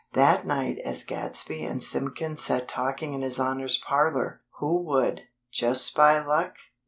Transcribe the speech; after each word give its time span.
That 0.13 0.47
night 0.47 0.79
as 0.83 1.03
Gadsby 1.03 1.63
and 1.63 1.83
Simpkins 1.83 2.41
sat 2.41 2.67
talking 2.67 3.13
in 3.13 3.21
His 3.21 3.37
Honor's 3.37 3.77
parlor, 3.77 4.41
who 4.57 4.81
would, 4.81 5.21
"just 5.53 5.95
by 5.95 6.17
luck 6.17 6.55